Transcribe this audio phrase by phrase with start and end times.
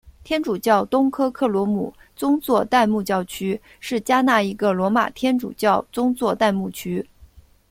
[0.23, 7.07] 天主教东科克罗姆宗座代牧教区是加纳一个罗马天主教宗座代牧区。